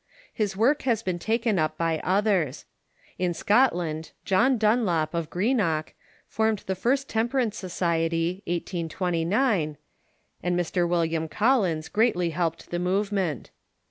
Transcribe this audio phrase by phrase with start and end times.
[0.33, 2.65] His work has been taken up by others.
[3.19, 5.93] In Scotland, John Dunlop, of Greenock,
[6.27, 9.77] formed the first temperance society (1829),
[10.41, 13.51] and Mr, William Collins greatly helped the movement.